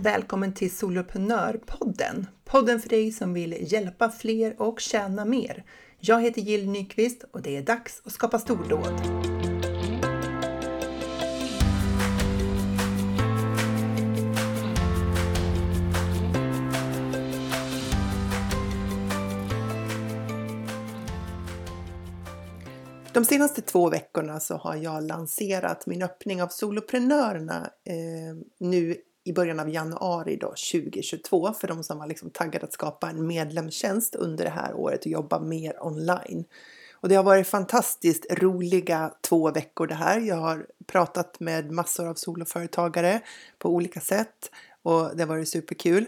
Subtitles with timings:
[0.00, 2.26] Välkommen till Soloprenörpodden!
[2.44, 5.64] Podden för dig som vill hjälpa fler och tjäna mer.
[6.00, 9.02] Jag heter Jill Nyqvist och det är dags att skapa stordåd.
[23.12, 28.96] De senaste två veckorna så har jag lanserat min öppning av Soloprenörerna eh, nu
[29.28, 33.26] i början av januari då, 2022 för de som var liksom taggade att skapa en
[33.26, 36.44] medlemstjänst under det här året och jobba mer online.
[36.92, 40.20] Och det har varit fantastiskt roliga två veckor det här.
[40.20, 43.20] Jag har pratat med massor av soloföretagare
[43.58, 44.50] på olika sätt
[44.82, 46.06] och det har varit superkul.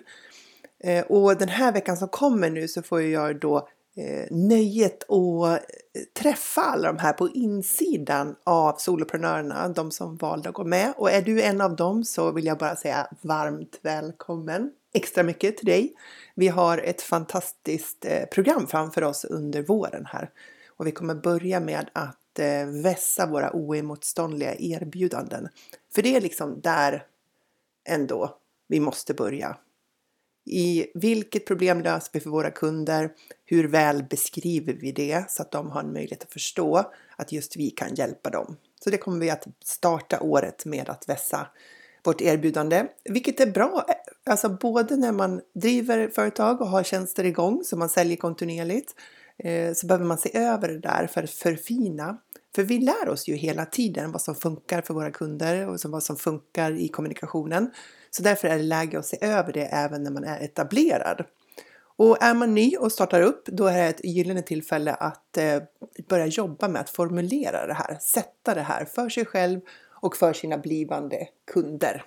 [0.85, 5.51] Eh, och den här veckan som kommer nu så får jag då Eh, nöjet att
[5.51, 10.93] eh, träffa alla de här på insidan av soloprenörerna, de som valde att gå med.
[10.97, 15.57] Och är du en av dem så vill jag bara säga varmt välkommen extra mycket
[15.57, 15.95] till dig.
[16.35, 20.31] Vi har ett fantastiskt eh, program framför oss under våren här
[20.69, 22.17] och vi kommer börja med att
[22.83, 25.49] vässa våra oemotståndliga erbjudanden.
[25.95, 27.07] För det är liksom där
[27.89, 28.37] ändå
[28.69, 29.57] vi måste börja
[30.45, 33.11] i vilket problem löser vi för våra kunder?
[33.47, 37.57] Hur väl beskriver vi det så att de har en möjlighet att förstå att just
[37.57, 38.57] vi kan hjälpa dem?
[38.85, 41.47] Så det kommer vi att starta året med att vässa
[42.05, 43.87] vårt erbjudande, vilket är bra.
[44.27, 48.95] Alltså både när man driver företag och har tjänster igång som man säljer kontinuerligt
[49.39, 52.19] eh, så behöver man se över det där för att förfina.
[52.55, 56.03] För vi lär oss ju hela tiden vad som funkar för våra kunder och vad
[56.03, 57.71] som funkar i kommunikationen.
[58.11, 61.25] Så därför är det läge att se över det även när man är etablerad.
[61.97, 65.63] Och är man ny och startar upp, då är det ett gyllene tillfälle att eh,
[66.09, 70.33] börja jobba med att formulera det här, sätta det här för sig själv och för
[70.33, 72.05] sina blivande kunder.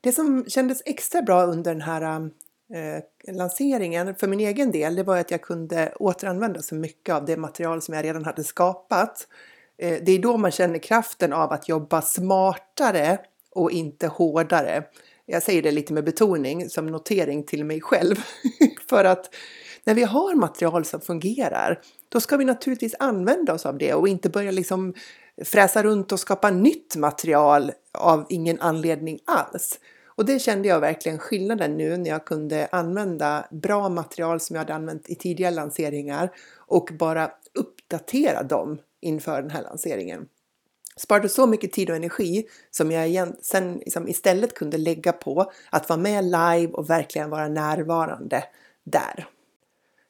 [0.00, 2.30] Det som kändes extra bra under den här
[2.74, 7.24] eh, lanseringen för min egen del, det var att jag kunde återanvända så mycket av
[7.24, 9.28] det material som jag redan hade skapat.
[9.78, 13.18] Eh, det är då man känner kraften av att jobba smartare
[13.54, 14.84] och inte hårdare.
[15.26, 18.16] Jag säger det lite med betoning som notering till mig själv.
[18.88, 19.34] För att
[19.84, 24.08] när vi har material som fungerar, då ska vi naturligtvis använda oss av det och
[24.08, 24.94] inte börja liksom
[25.44, 29.78] fräsa runt och skapa nytt material av ingen anledning alls.
[30.14, 34.60] Och det kände jag verkligen skillnaden nu när jag kunde använda bra material som jag
[34.60, 40.28] hade använt i tidigare lanseringar och bara uppdatera dem inför den här lanseringen
[40.96, 45.52] sparade så mycket tid och energi som jag igen, sen liksom istället kunde lägga på
[45.70, 48.44] att vara med live och verkligen vara närvarande
[48.84, 49.26] där.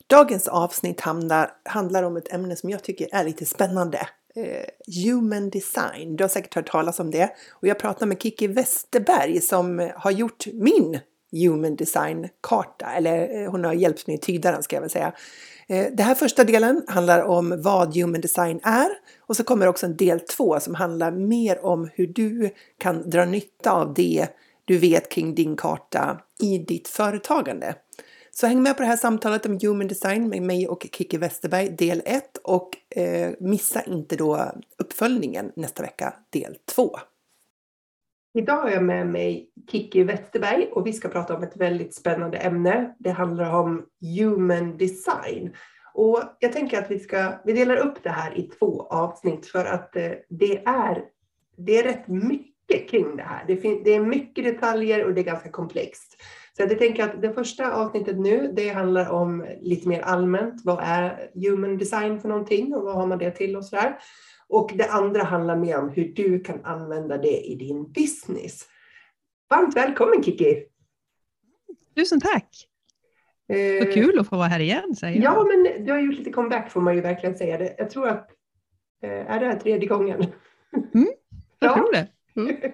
[0.06, 4.09] Dagens avsnitt handlar, handlar om ett ämne som jag tycker är lite spännande.
[4.34, 6.16] Eh, human design.
[6.16, 7.31] Du har säkert hört talas om det.
[7.50, 11.00] Och jag pratar med Kiki Westerberg som har gjort min
[11.32, 12.87] human design-karta.
[12.97, 15.12] Eller eh, hon har hjälpt mig tyda den ska jag väl säga.
[15.69, 18.88] Eh, den här första delen handlar om vad human design är
[19.20, 23.25] och så kommer också en del två som handlar mer om hur du kan dra
[23.25, 24.28] nytta av det
[24.65, 27.75] du vet kring din karta i ditt företagande.
[28.31, 31.69] Så häng med på det här samtalet om human design med mig och Kiki Westerberg
[31.69, 36.98] del 1 och eh, missa inte då uppföljningen nästa vecka del 2.
[38.34, 42.38] Idag har jag med mig Kiki Wetterberg och vi ska prata om ett väldigt spännande
[42.38, 42.94] ämne.
[42.98, 43.87] Det handlar om
[44.19, 45.54] human design.
[45.94, 49.65] Och jag tänker att vi, ska, vi delar upp det här i två avsnitt för
[49.65, 51.04] att eh, det är,
[51.56, 53.44] det är rätt mycket kring det här.
[53.47, 56.16] Det, fin, det är mycket detaljer och det är ganska komplext.
[56.56, 60.65] Så jag tänker att det första avsnittet nu, det handlar om lite mer allmänt.
[60.65, 63.98] Vad är human design för någonting och vad har man det till och sådär.
[64.52, 68.68] Och det andra handlar mer om hur du kan använda det i din business.
[69.50, 70.64] Varmt välkommen Kiki!
[71.96, 72.68] Tusen tack!
[73.46, 75.34] Så eh, kul att få vara här igen säger jag.
[75.34, 77.58] Ja, men du har gjort lite comeback får man ju verkligen säga.
[77.58, 77.74] Det.
[77.78, 78.30] Jag tror att,
[79.02, 80.27] eh, är det här tredje gången?
[80.94, 81.09] Mm,
[81.59, 81.74] jag ja.
[81.74, 82.09] tror det.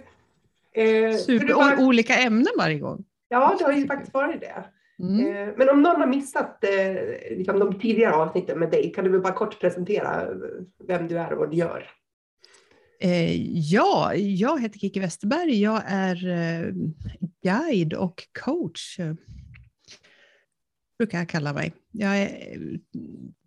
[0.72, 1.18] Mm.
[1.18, 1.86] Super, bara...
[1.86, 3.04] olika ämnen varje gång.
[3.28, 4.64] Ja, det har ju faktiskt varit det.
[5.02, 5.26] Mm.
[5.26, 9.10] Eh, men om någon har missat eh, liksom de tidigare avsnitten med dig, kan du
[9.10, 10.28] väl bara kort presentera
[10.88, 11.90] vem du är och vad du gör?
[13.00, 13.42] Eh,
[13.72, 15.62] ja, jag heter Kiki Westerberg.
[15.62, 16.16] Jag är
[17.42, 19.00] guide och coach,
[20.98, 21.72] brukar jag kalla mig.
[21.92, 22.58] Jag är,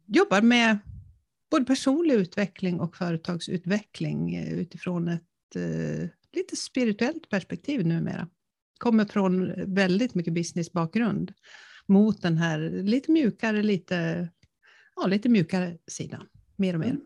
[0.07, 0.77] jobbar med
[1.51, 5.21] både personlig utveckling och företagsutveckling utifrån ett
[6.33, 8.27] lite spirituellt perspektiv numera
[8.81, 11.33] kommer från väldigt mycket businessbakgrund
[11.85, 14.29] mot den här lite mjukare, lite,
[14.95, 16.89] ja, lite mjukare sidan, mer och mer.
[16.89, 17.01] Mm.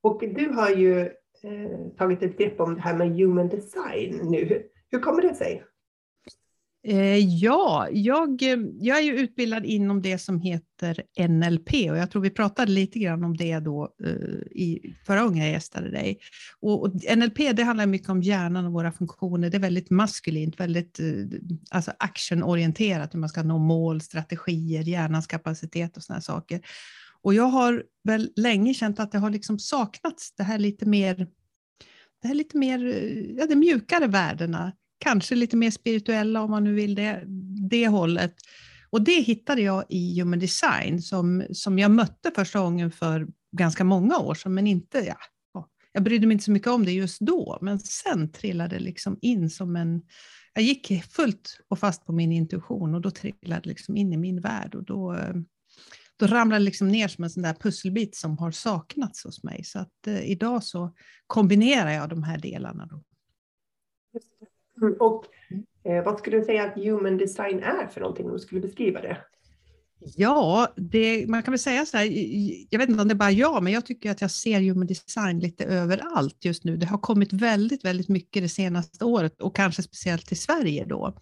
[0.00, 1.00] Och du har ju
[1.42, 4.62] eh, tagit ett grepp om det här med human design nu.
[4.90, 5.64] Hur kommer det sig?
[6.82, 12.10] Eh, ja, jag, eh, jag är ju utbildad inom det som heter NLP och jag
[12.10, 14.10] tror vi pratade lite grann om det då eh,
[14.50, 16.18] i förra gången jag gästade dig.
[16.60, 19.50] Och, och, NLP det handlar mycket om hjärnan och våra funktioner.
[19.50, 21.00] Det är väldigt maskulint, väldigt
[21.70, 26.60] alltså actionorienterat, hur man ska nå mål, strategier, hjärnans kapacitet och sådana saker.
[27.22, 31.26] Och jag har väl länge känt att det har liksom saknats det här lite mer
[32.22, 32.78] det här lite mer,
[33.38, 37.24] ja, de mjukare värdena, kanske lite mer spirituella om man nu vill det,
[37.70, 38.34] det hållet.
[38.90, 43.84] Och det hittade jag i Human Design som, som jag mötte första gången för ganska
[43.84, 45.16] många år sedan, men inte, ja,
[45.92, 49.18] jag brydde mig inte så mycket om det just då, men sen trillade det liksom
[49.22, 50.02] in som en...
[50.54, 54.16] Jag gick fullt och fast på min intuition och då trillade det liksom in i
[54.16, 55.16] min värld och då,
[56.16, 59.64] då ramlade det liksom ner som en sån där pusselbit som har saknats hos mig.
[59.64, 60.94] Så att eh, idag så
[61.26, 62.86] kombinerar jag de här delarna.
[62.86, 63.02] Då.
[64.82, 65.24] Mm, och
[65.84, 69.00] eh, vad skulle du säga att human design är för någonting om du skulle beskriva
[69.00, 69.16] det?
[70.16, 72.04] Ja, det, man kan väl säga så här,
[72.70, 74.86] jag vet inte om det är bara jag, men jag tycker att jag ser human
[74.86, 76.76] design lite överallt just nu.
[76.76, 81.18] Det har kommit väldigt, väldigt mycket det senaste året och kanske speciellt i Sverige då.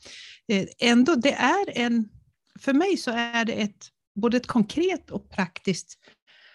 [0.49, 2.09] Eh, ändå, det är en,
[2.61, 5.99] för mig så är det ett, både ett konkret och praktiskt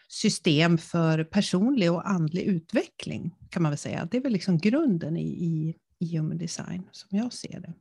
[0.07, 4.07] system för personlig och andlig utveckling, kan man väl säga.
[4.11, 7.73] Det är väl liksom grunden i, i i human design, som jag ser det.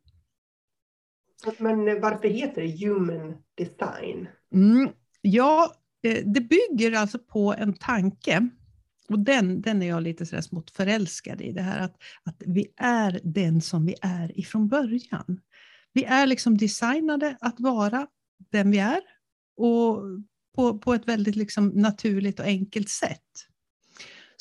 [1.59, 4.29] Men varför heter det human design?
[4.55, 8.49] Mm, ja, eh, det bygger alltså på en tanke
[9.09, 12.73] och den, den är jag lite sådär smått förälskad i, det här att, att vi
[12.77, 15.41] är den som vi är ifrån början.
[15.93, 18.07] Vi är liksom designade att vara
[18.51, 19.01] den vi är
[19.57, 20.03] och
[20.55, 23.47] på, på ett väldigt liksom naturligt och enkelt sätt.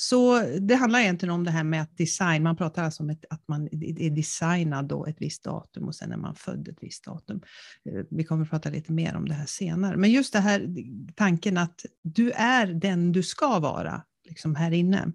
[0.01, 3.25] Så det handlar egentligen om det här med att design, man pratar alltså om ett,
[3.30, 7.03] att man är designad då ett visst datum och sen är man född ett visst
[7.03, 7.42] datum.
[7.89, 9.98] Eh, vi kommer att prata lite mer om det här senare.
[9.98, 10.68] Men just det här
[11.15, 15.12] tanken att du är den du ska vara liksom här inne.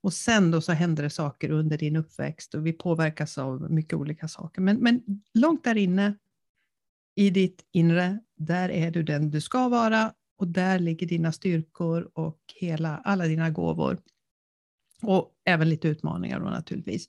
[0.00, 3.94] Och sen då så händer det saker under din uppväxt och vi påverkas av mycket
[3.94, 4.60] olika saker.
[4.60, 5.02] Men, men
[5.34, 6.14] långt där inne
[7.14, 12.10] i ditt inre, där är du den du ska vara och där ligger dina styrkor
[12.14, 13.98] och hela, alla dina gåvor.
[15.02, 17.08] Och även lite utmaningar då naturligtvis.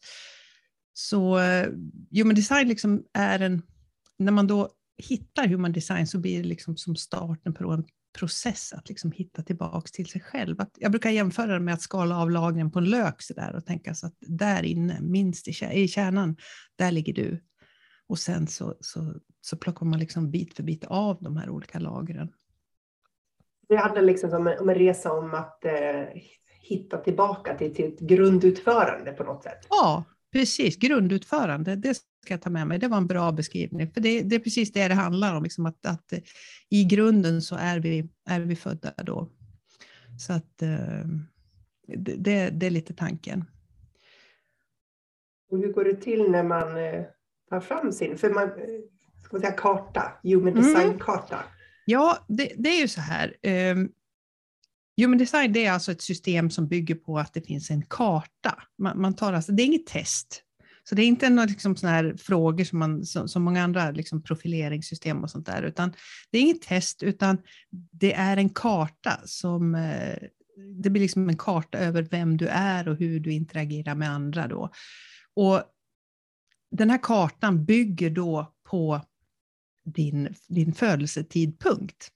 [0.93, 1.69] Så eh,
[2.11, 3.61] human design liksom är en,
[4.17, 7.85] när man då hittar human design så blir det liksom som starten på en
[8.17, 10.61] process att liksom hitta tillbaks till sig själv.
[10.61, 13.55] Att, jag brukar jämföra det med att skala av lagren på en lök så där,
[13.55, 16.37] och tänka så att där inne, minst i, kärnan,
[16.75, 17.43] där ligger du.
[18.07, 21.79] Och sen så, så, så plockar man liksom bit för bit av de här olika
[21.79, 22.29] lagren.
[23.69, 26.03] Det handlar liksom om en, om en resa om att eh,
[26.61, 29.67] hitta tillbaka till sitt grundutförande på något sätt.
[29.69, 30.03] Ja,
[30.33, 30.77] precis.
[30.77, 32.79] Grundutförande, det ska jag ta med mig.
[32.79, 33.91] Det var en bra beskrivning.
[33.91, 36.13] För det, det är precis det det handlar om, liksom att, att
[36.69, 39.29] i grunden så är vi, är vi födda då.
[40.19, 41.05] Så att eh,
[41.97, 43.45] det, det är lite tanken.
[45.51, 47.03] Och hur går det till när man eh,
[47.49, 48.53] tar fram sin för man, eh,
[49.23, 50.63] ska man säga, karta, human mm.
[50.63, 51.35] design-karta?
[51.35, 51.56] Mm.
[51.89, 53.35] Ja, det, det, är ju så här.
[53.43, 53.91] Um,
[55.01, 58.63] Human design det är alltså ett system som bygger på att det finns en karta.
[58.77, 60.43] Man, man tar alltså, det är inget test.
[60.83, 61.75] Så det är inte några liksom
[62.17, 65.93] frågor som, man, som, som många andra liksom profileringssystem och sånt där, utan
[66.31, 67.37] det är inget test, utan
[67.91, 70.17] det är en karta som eh,
[70.83, 74.47] det blir liksom en karta över vem du är och hur du interagerar med andra.
[74.47, 74.69] Då.
[75.35, 75.63] Och
[76.71, 79.01] den här kartan bygger då på
[79.87, 82.07] din, din födelsetidpunkt.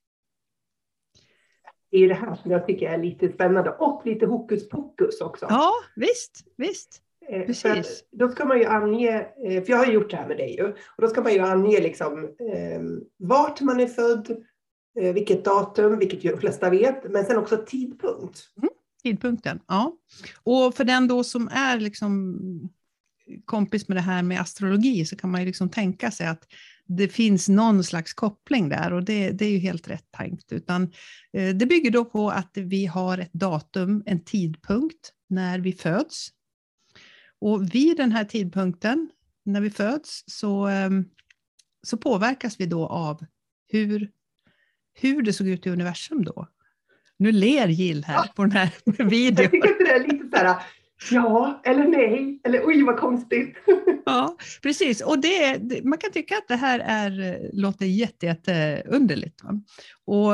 [1.92, 5.46] Det är det här som jag tycker är lite spännande och lite hokus pokus också.
[5.50, 7.02] Ja, visst, visst.
[7.30, 8.04] Eh, Precis.
[8.12, 10.68] då ska man ju ange, eh, för jag har gjort det här med dig ju,
[10.68, 12.82] och då ska man ju ange liksom, eh,
[13.18, 14.44] vart man är född,
[15.00, 18.40] eh, vilket datum, vilket de flesta vet, men sen också tidpunkt.
[18.58, 18.74] Mm,
[19.04, 19.98] tidpunkten, ja.
[20.44, 22.40] Och för den då som är liksom
[23.46, 26.48] kompis med det här med astrologi så kan man ju liksom tänka sig att
[26.98, 30.52] det finns någon slags koppling där och det, det är ju helt rätt tänkt.
[30.52, 30.84] Utan,
[31.34, 36.30] eh, det bygger då på att vi har ett datum, en tidpunkt när vi föds.
[37.40, 39.10] Och vid den här tidpunkten,
[39.46, 40.90] när vi föds, så, eh,
[41.84, 43.26] så påverkas vi då av
[43.68, 44.12] hur,
[44.94, 46.48] hur det såg ut i universum då.
[47.18, 48.72] Nu ler Jill här på den här
[49.04, 49.44] videon.
[49.44, 50.62] Jag tycker att det är lite så här,
[51.12, 53.58] ja eller nej, eller oj vad konstigt.
[54.06, 55.02] Ja, precis.
[55.02, 59.42] Och det, man kan tycka att det här är, låter jätte, jätte underligt.
[60.06, 60.34] Och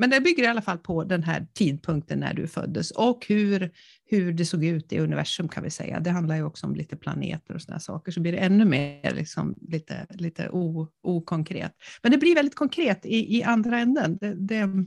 [0.00, 3.70] men det bygger i alla fall på den här tidpunkten när du föddes och hur,
[4.04, 6.00] hur det såg ut i universum kan vi säga.
[6.00, 9.14] Det handlar ju också om lite planeter och sådana saker, så blir det ännu mer
[9.14, 11.72] liksom lite, lite o, okonkret.
[12.02, 14.18] Men det blir väldigt konkret i, i andra änden.
[14.20, 14.86] Det, det,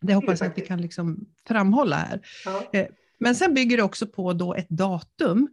[0.00, 2.20] det hoppas jag att vi kan liksom framhålla här.
[2.44, 2.86] Ja.
[3.20, 5.48] Men sen bygger det också på då ett datum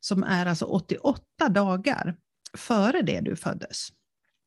[0.00, 2.16] som är alltså 88 dagar
[2.56, 3.88] före det du föddes.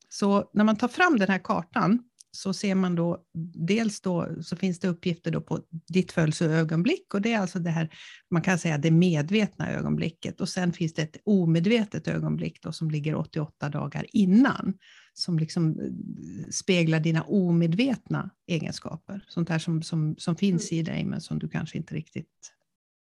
[0.10, 3.26] Så när man tar fram den här kartan så ser man då,
[3.68, 7.70] dels då så finns det uppgifter då på ditt födelseögonblick och det är alltså det
[7.70, 7.90] här,
[8.30, 12.92] man kan säga det medvetna ögonblicket och sen finns det ett omedvetet ögonblick då som
[12.92, 14.74] ligger 88 dagar innan
[15.14, 21.06] som liksom eh, speglar dina omedvetna egenskaper, sånt här som, som, som finns i dig
[21.06, 22.54] men som du kanske inte riktigt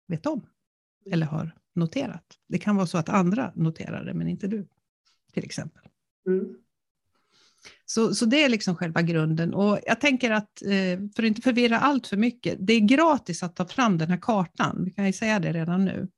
[0.09, 0.47] vet om
[1.11, 2.25] eller har noterat.
[2.49, 4.67] Det kan vara så att andra noterar det men inte du,
[5.33, 5.83] till exempel.
[6.27, 6.55] Mm.
[7.85, 9.55] Så, så det är liksom själva grunden.
[9.55, 13.43] Och jag tänker att, eh, för att inte förvirra allt för mycket, det är gratis
[13.43, 14.85] att ta fram den här kartan.
[14.85, 16.09] Vi kan ju säga det redan nu.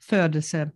[0.01, 0.71] födelse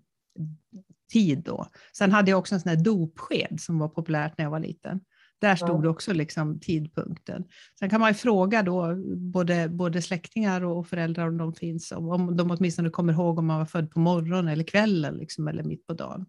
[1.13, 1.67] tid då.
[1.97, 4.99] Sen hade jag också en sån här dopsked som var populärt när jag var liten.
[5.41, 7.43] Där stod det också liksom tidpunkten.
[7.79, 12.37] Sen kan man ju fråga då både, både släktingar och föräldrar om de finns, om
[12.37, 15.87] de åtminstone kommer ihåg om man var född på morgonen eller kvällen liksom, eller mitt
[15.87, 16.25] på dagen.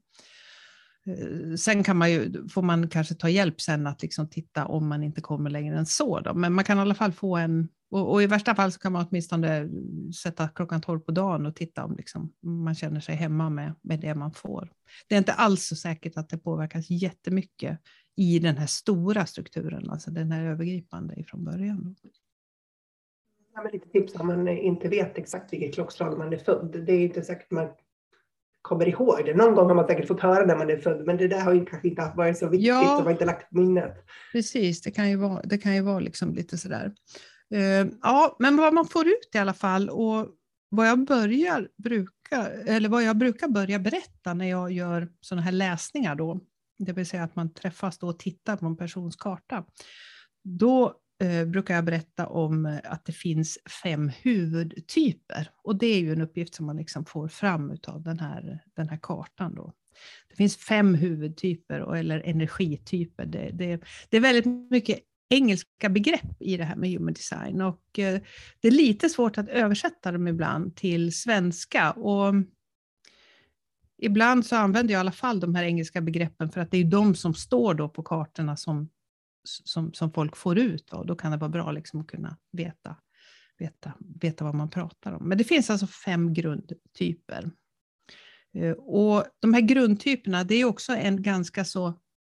[1.06, 4.88] Eh, sen kan man ju, får man kanske ta hjälp sen att liksom titta om
[4.88, 6.20] man inte kommer längre än så.
[6.20, 6.34] Då.
[6.34, 8.92] Men man kan i alla fall få en, och, och, i värsta fall så kan
[8.92, 9.68] man åtminstone
[10.22, 14.00] sätta klockan 12 på dagen och titta om liksom man känner sig hemma med, med
[14.00, 14.72] det man får.
[15.08, 17.78] Det är inte alls så säkert att det påverkas jättemycket
[18.16, 21.96] i den här stora strukturen, alltså den här övergripande ifrån början.
[23.54, 26.84] Ja, men lite tips om man inte vet exakt vilket klockslag man är född.
[26.86, 27.68] Det är inte säkert man
[28.62, 29.34] kommer ihåg det.
[29.34, 31.54] Någon gång har man säkert fått höra när man är född, men det där har
[31.54, 33.94] ju kanske inte varit så viktigt ja, och var inte lagt på minnet.
[34.32, 36.94] Precis, det kan ju vara, det kan ju vara liksom lite sådär.
[37.54, 40.28] Eh, ja, men vad man får ut i alla fall och
[40.68, 45.52] vad jag börjar bruka, eller vad jag brukar börja berätta när jag gör sådana här
[45.52, 46.40] läsningar då,
[46.78, 49.64] det vill säga att man träffas då och tittar på en persons karta,
[50.44, 55.50] då eh, brukar jag berätta om eh, att det finns fem huvudtyper.
[55.62, 58.88] Och det är ju en uppgift som man liksom får fram av den här, den
[58.88, 59.54] här kartan.
[59.54, 59.72] Då.
[60.28, 63.26] Det finns fem huvudtyper, eller energityper.
[63.26, 67.98] Det, det, det är väldigt mycket engelska begrepp i det här med human design och
[67.98, 68.20] eh,
[68.60, 71.90] det är lite svårt att översätta dem ibland till svenska.
[71.90, 72.46] Och mm,
[73.98, 76.84] ibland så använder jag i alla fall de här engelska begreppen för att det är
[76.84, 78.88] de som står då på kartorna som
[79.48, 80.92] som, som folk får ut.
[80.92, 82.96] Och då kan det vara bra liksom att kunna veta,
[83.58, 85.28] veta, veta vad man pratar om.
[85.28, 87.50] Men det finns alltså fem grundtyper.
[88.54, 91.86] Eh, och de här grundtyperna, det är också en ganska så,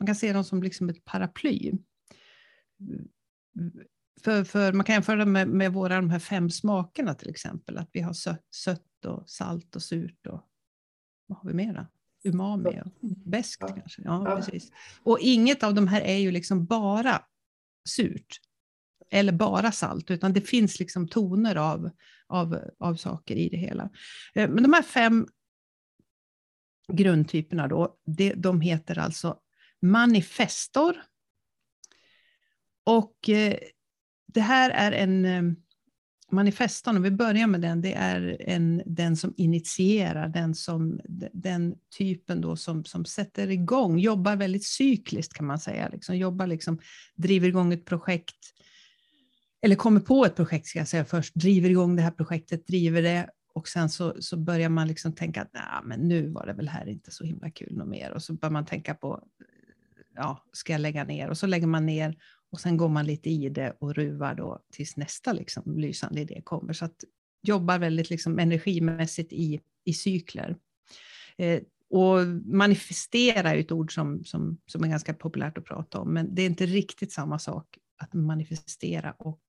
[0.00, 1.72] man kan se dem som liksom ett paraply.
[4.20, 7.90] För, för man kan jämföra med, med våra de här fem smakerna till exempel, att
[7.92, 10.48] vi har sött, sött och salt och surt och
[11.26, 11.86] vad har vi mera?
[12.24, 12.92] umami och
[13.24, 13.68] beskt ja.
[13.68, 14.02] kanske.
[14.04, 14.72] Ja, ja, Precis.
[15.02, 17.22] Och inget av de här är ju liksom bara
[17.88, 18.40] surt.
[19.10, 21.90] eller bara salt, utan det finns liksom toner av,
[22.26, 23.90] av, av saker i det hela.
[24.34, 25.26] Eh, men de här fem
[26.92, 29.38] grundtyperna då, det, de heter alltså
[29.82, 30.96] manifestor.
[32.84, 33.56] Och eh,
[34.26, 35.42] det här är en eh,
[36.30, 41.00] manifestan, om vi börjar med den, det är en, den som initierar, den, som,
[41.32, 46.46] den typen då som, som sätter igång, jobbar väldigt cykliskt kan man säga, liksom, jobbar
[46.46, 46.78] liksom,
[47.14, 48.36] driver igång ett projekt,
[49.62, 53.02] eller kommer på ett projekt ska jag säga först, driver igång det här projektet, driver
[53.02, 56.52] det och sen så, så börjar man liksom tänka att nah, men nu var det
[56.52, 58.10] väl här inte så himla kul något mer.
[58.10, 59.24] Och så börjar man tänka på,
[60.14, 61.28] ja, ska jag lägga ner?
[61.28, 62.16] Och så lägger man ner
[62.52, 66.40] och sen går man lite i det och ruvar då tills nästa liksom, lysande idé
[66.44, 66.72] kommer.
[66.72, 67.04] Så att
[67.42, 70.56] jobbar väldigt liksom, energimässigt i, i cykler.
[71.36, 76.14] Eh, och manifestera är ett ord som, som, som är ganska populärt att prata om,
[76.14, 79.42] men det är inte riktigt samma sak att manifestera och,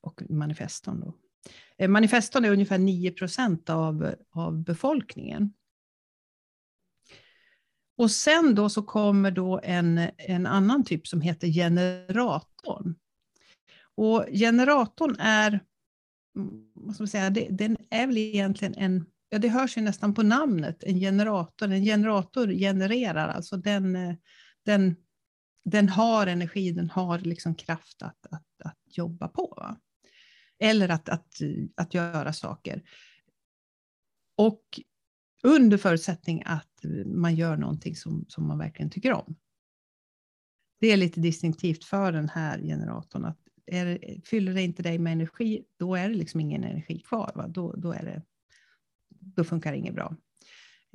[0.00, 1.00] och manifeston.
[1.00, 1.14] Då.
[1.78, 5.52] Eh, manifeston är ungefär 9 procent av, av befolkningen.
[7.96, 12.94] Och sen då så kommer då en, en annan typ som heter generatorn.
[13.94, 15.60] Och generatorn är,
[16.74, 20.14] vad ska man säga, det, den är väl egentligen en, ja det hörs ju nästan
[20.14, 21.72] på namnet, en generator.
[21.72, 24.14] En generator genererar, alltså den, eh,
[24.64, 24.96] den,
[25.64, 29.54] den har energi, den har liksom kraft att, att, att jobba på.
[29.56, 29.76] Va?
[30.58, 31.28] Eller att, att,
[31.74, 32.82] att göra saker.
[34.36, 34.80] Och
[35.46, 39.36] under förutsättning att man gör någonting som, som man verkligen tycker om.
[40.80, 43.24] Det är lite distinktivt för den här generatorn.
[43.24, 47.32] Att är, fyller det inte dig med energi, då är det liksom ingen energi kvar.
[47.34, 47.48] Va?
[47.48, 48.22] Då, då, är det,
[49.08, 50.16] då funkar det inget bra.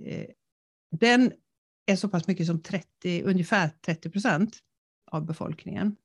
[0.05, 0.27] Eh,
[0.91, 1.31] den
[1.85, 4.57] är så pass mycket som 30, ungefär 30 procent
[5.11, 5.95] av befolkningen.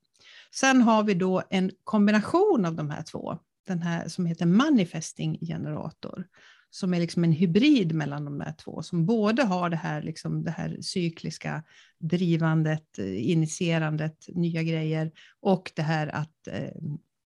[0.51, 3.37] Sen har vi då en kombination av de här två,
[3.67, 6.27] den här som heter manifesting generator,
[6.69, 10.43] som är liksom en hybrid mellan de där två, som både har det här, liksom
[10.43, 11.63] det här cykliska
[11.99, 16.71] drivandet, eh, initierandet, nya grejer, och det här att, eh,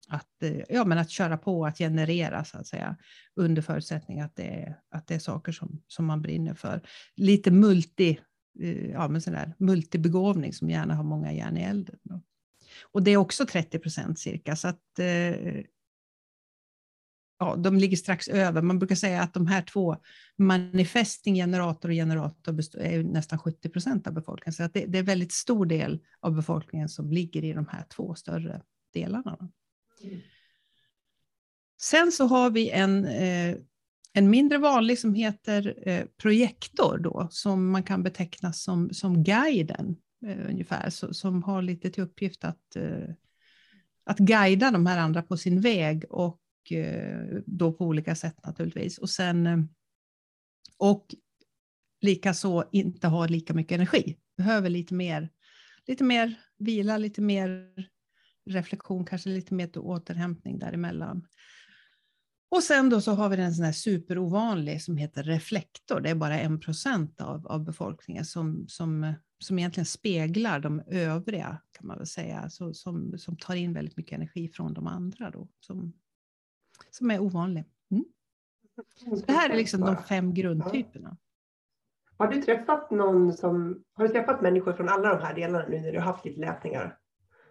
[0.08, 2.96] att, eh, ja, men att köra på, att generera, så att säga,
[3.36, 6.80] under förutsättning att det är, att det är saker som, som man brinner för.
[7.16, 8.18] Lite multi,
[8.92, 11.98] ja, men sådär, multibegåvning som gärna har många järn i elden.
[12.92, 15.00] Och det är också 30 procent cirka, så att
[17.38, 18.62] ja, de ligger strax över.
[18.62, 19.96] Man brukar säga att de här två,
[20.36, 24.52] manifesting, generator och generator, är nästan 70 procent av befolkningen.
[24.52, 27.84] Så att det, det, är väldigt stor del av befolkningen som ligger i de här
[27.96, 29.38] två större delarna.
[31.80, 33.56] Sen så har vi en, eh,
[34.12, 39.96] en mindre vanlig som heter eh, projektor, då, som man kan beteckna som, som guiden,
[40.26, 43.08] eh, ungefär, så, som har lite till uppgift att, eh,
[44.04, 46.40] att guida de här andra på sin väg och
[46.72, 48.98] Eh, då på olika sätt naturligtvis.
[48.98, 49.58] Och sen eh,
[50.78, 51.14] och
[52.00, 54.18] likaså inte ha lika mycket energi.
[54.36, 55.28] Behöver lite mer,
[55.86, 57.68] lite mer vila, lite mer
[58.50, 61.26] reflektion, kanske lite mer återhämtning däremellan.
[62.48, 66.00] Och sen då så har vi den sån här superovanlig som heter reflektor.
[66.00, 71.60] Det är bara en procent av, av befolkningen som, som, som egentligen speglar de övriga,
[71.72, 75.30] kan man väl säga, så, som, som tar in väldigt mycket energi från de andra.
[75.30, 75.92] Då, som,
[76.90, 77.64] som är ovanlig.
[77.90, 78.04] Mm.
[78.96, 81.16] Så det här är liksom de fem grundtyperna.
[82.16, 85.80] Har du träffat någon som, har du träffat människor från alla de här delarna nu
[85.80, 86.98] när du har haft lite läsningar?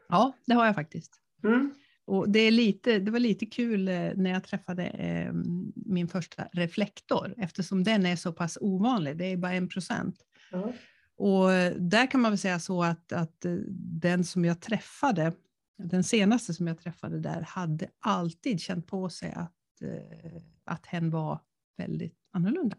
[0.10, 1.22] Ja, det har jag faktiskt.
[1.44, 1.74] Mm.
[2.06, 5.34] Och det, är lite, det var lite kul eh, när jag träffade eh,
[5.76, 10.16] min första reflektor, eftersom den är så pass ovanlig, det är bara en procent.
[10.54, 10.70] Mm.
[11.18, 13.56] Och där kan man väl säga så att, att eh,
[14.02, 15.34] den som jag träffade,
[15.78, 21.10] den senaste som jag träffade där hade alltid känt på sig att, eh, att hen
[21.10, 21.40] var
[21.78, 22.78] väldigt annorlunda.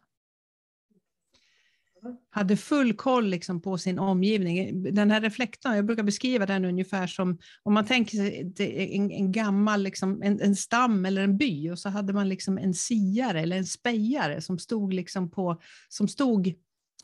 [2.30, 4.83] Hade full koll liksom på sin omgivning.
[4.94, 8.52] Den här reflektorn, jag brukar beskriva den ungefär som om man tänker sig
[8.96, 12.59] en, en gammal liksom, en, en, stam eller en by och så hade man liksom
[12.59, 16.54] en siare eller en spejare som stod, liksom på, som stod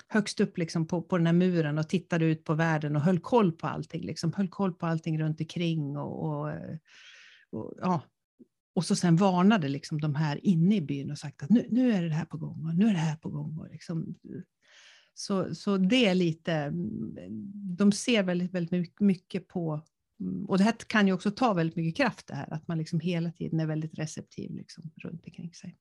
[0.08, 3.18] högst upp liksom på, på den här muren och tittade ut på världen och höll
[3.18, 4.02] koll på allting.
[4.02, 6.76] Liksom, höll koll på allting runt omkring och, och, eh,
[7.50, 8.02] och ja.
[8.74, 11.92] Och så sen varnade liksom de här inne i byn och sagt att nu, nu
[11.92, 13.58] är det här på gång och nu är det här på gång.
[13.58, 14.14] Och liksom,
[15.14, 17.16] så, så det är lite, mm,
[17.76, 19.84] de ser väldigt, väldigt mycket på,
[20.20, 22.78] mm, och det här kan ju också ta väldigt mycket kraft det här, att man
[22.78, 25.76] liksom hela tiden är väldigt receptiv liksom, runt omkring sig.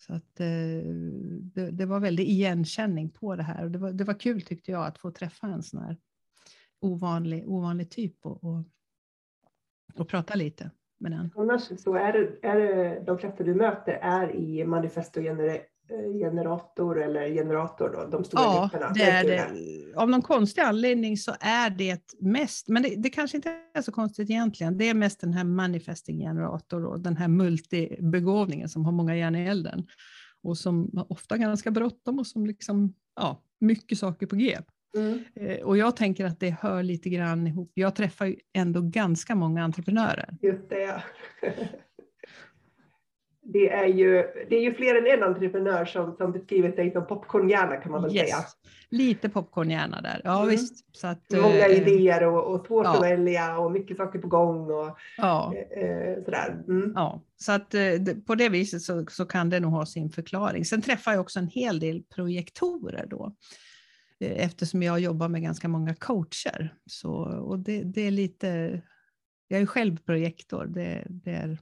[0.00, 0.46] Så att, eh,
[1.54, 4.70] det, det, var väldigt igenkänning på det här och det var, det var kul tyckte
[4.70, 5.96] jag att få träffa en sån här
[6.80, 8.64] ovanlig, ovanlig typ och, och,
[9.94, 11.30] och prata lite med den.
[11.36, 15.60] Annars så är det, är det de flesta du möter är i manifesto Eh,
[16.20, 18.92] generator eller generator då, de stora ja, grupperna?
[18.94, 19.94] Det är det.
[19.96, 23.92] Av någon konstig anledning så är det mest, men det, det, kanske inte är så
[23.92, 28.92] konstigt egentligen, det är mest den här manifesting generator och den här multibegåvningen som har
[28.92, 29.86] många järn i elden
[30.42, 34.58] och som ofta ganska bråttom och som liksom, ja, mycket saker på G.
[34.96, 35.24] Mm.
[35.34, 37.72] Eh, och jag tänker att det hör lite grann ihop.
[37.74, 40.36] Jag träffar ju ändå ganska många entreprenörer.
[40.42, 41.02] Just det, ja.
[43.42, 47.06] det är ju, det är ju fler än en entreprenör som, som beskriver sig som
[47.06, 48.30] popcornhjärna kan man väl yes.
[48.30, 48.44] säga.
[48.90, 50.48] Lite popcornhjärna där, ja mm.
[50.48, 50.96] visst.
[50.96, 52.96] Så att, Många äh, idéer och, och svårt ja.
[52.96, 55.54] att välja och mycket saker på gång och ja.
[55.56, 56.62] äh, sådär.
[56.68, 56.92] Mm.
[56.94, 57.82] Ja, så att äh,
[58.26, 60.64] på det viset så, så kan det nog ha sin förklaring.
[60.64, 63.34] Sen träffar jag också en hel del projektorer då
[64.20, 66.74] eftersom jag jobbar med ganska många coacher.
[66.86, 68.80] Så, och det, det är lite,
[69.48, 71.58] jag är själv projektor, det, det är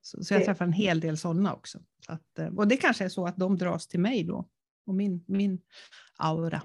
[0.00, 1.78] så, så jag träffar en hel del sådana också.
[2.06, 4.48] Så att, eh, och det kanske är så att de dras till mig då,
[4.86, 5.60] och min, min
[6.18, 6.62] aura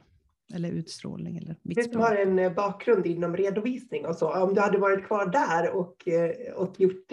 [0.54, 1.38] eller utstrålning.
[1.38, 4.44] Eller mitt du har en eh, bakgrund inom redovisning och så.
[4.44, 7.12] Om du hade varit kvar där och, eh, och gjort,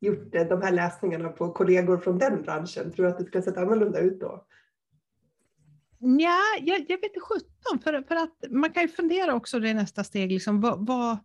[0.00, 3.56] gjort de här läsningarna på kollegor från den branschen, tror du att det skulle sett
[3.56, 4.46] annorlunda ut då?
[5.98, 9.74] Ja, jag, jag vet inte sjutton, för, för att man kan ju fundera också det
[9.74, 11.18] nästa steg, liksom, vad, vad,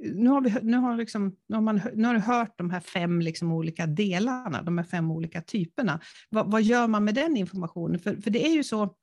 [0.00, 2.80] nu har, vi, nu, har liksom, nu, har man, nu har du hört de här
[2.80, 6.00] fem liksom olika delarna, de här fem olika typerna.
[6.30, 7.98] Vad, vad gör man med den informationen?
[7.98, 8.94] För, för det är ju så,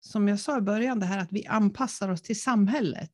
[0.00, 3.12] som jag sa i början, det här att vi anpassar oss till samhället.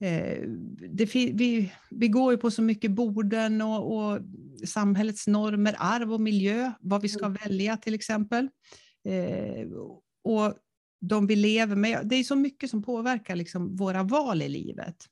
[0.00, 0.42] Eh,
[0.90, 4.20] det, vi, vi går ju på så mycket borden och, och,
[4.66, 7.38] samhällets normer, arv och miljö, vad vi ska mm.
[7.44, 8.48] välja till exempel.
[9.08, 9.68] Eh,
[10.24, 10.54] och
[11.00, 12.00] de vi lever med.
[12.04, 15.08] Det är så mycket som påverkar liksom våra val i livet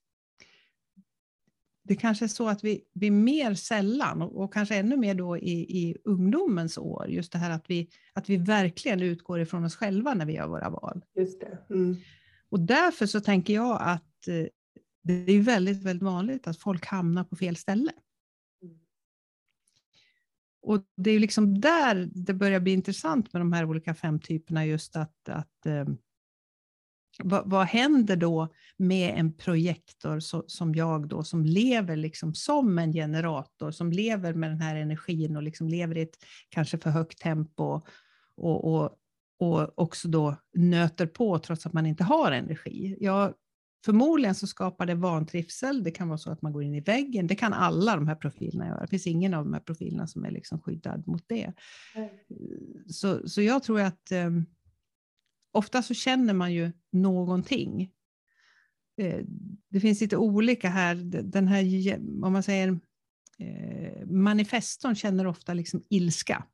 [1.85, 5.39] det kanske är så att vi, vi mer sällan, och, och kanske ännu mer då
[5.39, 9.77] i, i ungdomens år, just det här att vi, att vi verkligen utgår ifrån oss
[9.77, 11.05] själva när vi gör våra val.
[11.15, 11.59] Just det.
[11.75, 11.97] Mm.
[12.49, 14.47] Och därför så tänker jag att eh,
[15.03, 17.93] det är väldigt, väldigt vanligt att folk hamnar på fel ställe.
[18.63, 18.79] Mm.
[20.63, 24.67] Och det är liksom där det börjar bli intressant med de här olika fem typerna,
[24.67, 25.85] just att, att eh,
[27.19, 32.79] vad, vad händer då med en projektor så, som jag då, som lever liksom som
[32.79, 36.17] en generator, som lever med den här energin och liksom lever i ett
[36.49, 37.81] kanske för högt tempo
[38.37, 38.99] och, och,
[39.39, 42.97] och också då nöter på trots att man inte har energi.
[43.01, 43.35] Jag,
[43.85, 47.27] förmodligen så skapar det vantrivsel, det kan vara så att man går in i väggen,
[47.27, 48.81] det kan alla de här profilerna göra.
[48.81, 51.53] Det finns ingen av de här profilerna som är liksom skyddad mot det.
[52.87, 54.47] Så, så jag tror att um,
[55.53, 57.91] ofta så känner man ju någonting.
[59.01, 59.25] Eh,
[59.69, 60.95] det finns lite olika här.
[61.23, 62.79] Den här, om man säger,
[63.39, 66.45] eh, manifestorn känner ofta liksom ilska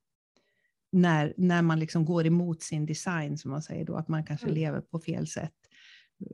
[0.92, 4.46] när, när man liksom går emot sin design, som man säger då, att man kanske
[4.46, 4.54] mm.
[4.54, 5.54] lever på fel sätt.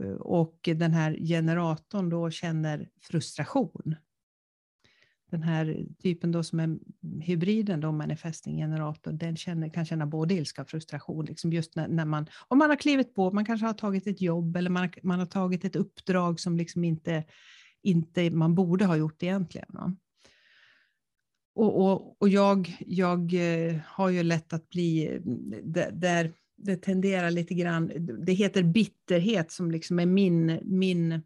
[0.01, 3.97] Eh, och den här generatorn då känner frustration
[5.35, 6.79] den här typen då som är
[7.21, 11.25] hybriden, då, manifesting generator, den känner, kan känna både ilska och frustration.
[11.25, 14.21] Liksom just när, när, man, om man har klivit på, man kanske har tagit ett
[14.21, 17.25] jobb eller man, man har tagit ett uppdrag som liksom inte,
[17.83, 19.69] inte man borde ha gjort egentligen.
[19.69, 19.97] Va?
[21.55, 25.21] Och, och, och jag, jag eh, har ju lätt att bli, eh,
[25.93, 27.93] där det tenderar lite grann,
[28.27, 31.23] det heter bitterhet som liksom är min, min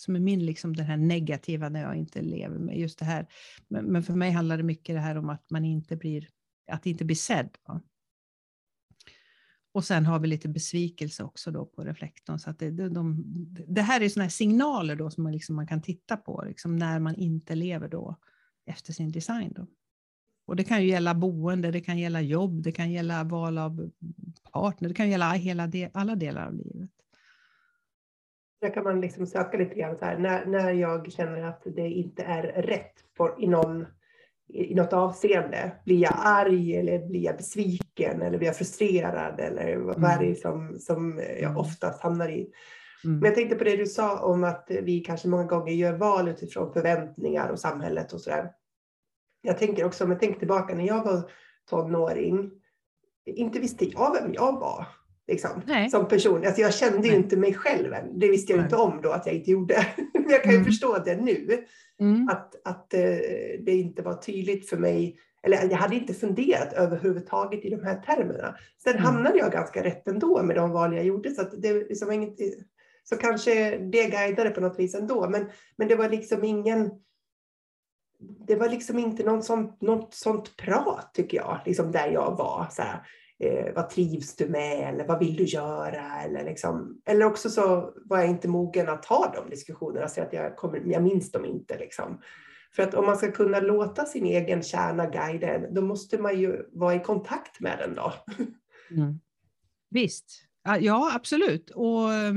[0.00, 3.26] som är min, liksom det här negativa när jag inte lever med just det här.
[3.68, 6.28] Men, men för mig handlar det mycket det här om att man inte blir,
[6.72, 7.50] att inte bli sedd.
[7.68, 7.82] Va?
[9.72, 12.38] Och sen har vi lite besvikelse också då på reflektorn.
[12.38, 13.24] Så att det, de, de,
[13.68, 16.76] det här är sådana här signaler då som man, liksom, man kan titta på liksom
[16.76, 18.16] när man inte lever då
[18.66, 19.52] efter sin design.
[19.56, 19.66] Då.
[20.46, 23.90] Och det kan ju gälla boende, det kan gälla jobb, det kan gälla val av
[24.52, 26.90] partner, det kan gälla hela de, alla delar av livet.
[28.60, 31.88] Där kan man liksom söka lite grann så här, när, när jag känner att det
[31.88, 33.86] inte är rätt för, i, någon,
[34.48, 35.72] i något avseende.
[35.84, 40.10] Blir jag arg eller blir jag besviken eller blir jag frustrerad eller vad mm.
[40.10, 41.56] är det som, som jag mm.
[41.56, 42.52] oftast hamnar i?
[43.04, 43.18] Mm.
[43.18, 46.28] Men jag tänkte på det du sa om att vi kanske många gånger gör val
[46.28, 48.50] utifrån förväntningar och samhället och sådär.
[49.42, 51.30] Jag tänker också, om jag tänker tillbaka när jag var
[51.70, 52.50] tonåring,
[53.26, 54.86] inte visste jag vem jag var.
[55.30, 56.46] Liksom, som person.
[56.46, 58.18] Alltså jag kände ju inte mig själv än.
[58.18, 58.64] Det visste jag Nej.
[58.64, 59.86] inte om då att jag inte gjorde.
[60.14, 60.66] Men jag kan ju mm.
[60.66, 61.64] förstå det nu.
[62.00, 62.28] Mm.
[62.28, 63.00] Att, att uh,
[63.64, 65.16] det inte var tydligt för mig.
[65.42, 68.56] Eller jag hade inte funderat överhuvudtaget i de här termerna.
[68.82, 69.04] Sen mm.
[69.04, 71.30] hamnade jag ganska rätt ändå med de val jag gjorde.
[71.30, 72.36] Så det liksom inget,
[73.04, 75.28] så kanske det guidade på något vis ändå.
[75.28, 76.90] Men, men det var liksom ingen
[78.46, 82.66] det var liksom inte någon sånt, något sånt prat tycker jag, liksom där jag var.
[82.70, 83.00] Så här,
[83.40, 86.22] eh, vad trivs du med eller vad vill du göra?
[86.22, 90.32] Eller, liksom, eller också så var jag inte mogen att ha de diskussionerna så att
[90.32, 91.78] jag, kommer, jag minns dem inte.
[91.78, 92.20] Liksom.
[92.72, 96.40] För att om man ska kunna låta sin egen kärna guida en, då måste man
[96.40, 98.12] ju vara i kontakt med den då.
[98.92, 99.20] Mm.
[99.90, 100.42] Visst,
[100.80, 101.70] ja absolut.
[101.70, 102.34] Och eh,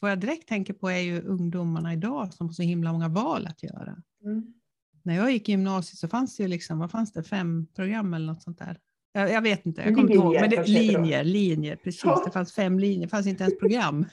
[0.00, 3.46] vad jag direkt tänker på är ju ungdomarna idag som har så himla många val
[3.46, 4.02] att göra.
[4.24, 4.54] Mm.
[5.02, 8.14] När jag gick i gymnasiet så fanns det ju liksom, vad fanns det, fem program
[8.14, 8.78] eller något sånt där.
[9.16, 10.34] Jag, jag vet inte, jag kommer inte ihåg.
[10.34, 12.04] Men det, linjer, linjer, precis.
[12.04, 12.22] Ja.
[12.24, 14.06] Det fanns fem linjer, det fanns inte ens program.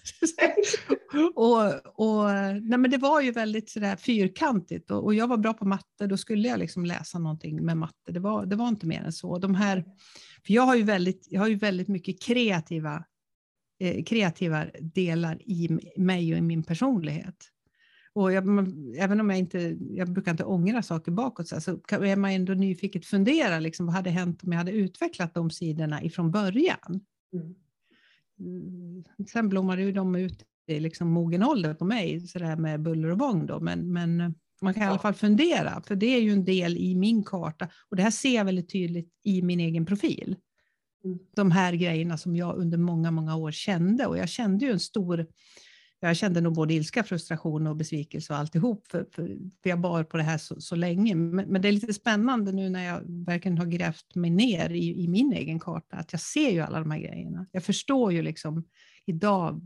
[1.35, 1.65] och,
[1.99, 2.29] och,
[2.61, 6.07] nej, men det var ju väldigt sådär fyrkantigt och, och, jag var bra på matte,
[6.07, 8.11] då skulle jag liksom läsa någonting med matte.
[8.11, 9.37] Det var, det var inte mer än så.
[9.37, 9.85] De här,
[10.45, 13.03] för jag har ju väldigt, jag har ju väldigt mycket kreativa,
[13.79, 17.52] eh, kreativa delar i mig och i min personlighet.
[18.15, 18.43] Och jag,
[18.97, 22.53] även om jag inte, jag brukar inte ångra saker bakåt, så, så är man ändå
[22.53, 27.01] nyfiket fundera, liksom, vad hade hänt om jag hade utvecklat de sidorna ifrån början?
[27.33, 27.55] Mm.
[28.39, 32.81] mm sen blommade ju de ut i liksom mogen ålder på mig, så där med
[32.81, 36.21] buller och bång då, men, men man kan i alla fall fundera, för det är
[36.21, 39.59] ju en del i min karta och det här ser jag väldigt tydligt i min
[39.59, 40.35] egen profil.
[41.03, 41.19] Mm.
[41.35, 44.79] De här grejerna som jag under många, många år kände och jag kände ju en
[44.79, 45.27] stor
[46.07, 50.17] jag kände nog både ilska, frustration och besvikelse och alltihop, för, för, jag bar på
[50.17, 51.15] det här så, så länge.
[51.15, 55.03] Men, men, det är lite spännande nu när jag verkligen har grävt mig ner i,
[55.03, 57.45] i, min egen karta, att jag ser ju alla de här grejerna.
[57.51, 58.63] Jag förstår ju liksom
[59.05, 59.61] idag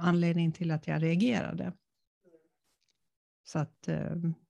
[0.00, 1.72] anledningen till att jag reagerade.
[3.44, 3.96] Så att eh,